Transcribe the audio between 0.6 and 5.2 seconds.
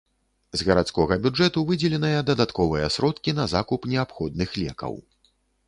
З гарадскога бюджэту выдзеленыя дадатковыя сродкі на закуп неабходных лекаў.